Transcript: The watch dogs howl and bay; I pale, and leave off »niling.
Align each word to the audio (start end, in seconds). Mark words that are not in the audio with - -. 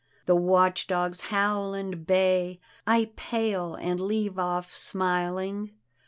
The 0.25 0.35
watch 0.35 0.87
dogs 0.87 1.21
howl 1.29 1.75
and 1.75 2.07
bay; 2.07 2.59
I 2.87 3.11
pale, 3.15 3.75
and 3.75 3.99
leave 3.99 4.39
off 4.39 4.71
»niling. 4.95 5.73